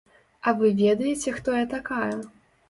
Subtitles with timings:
[0.47, 2.09] А вы ведаеце, хто я такая?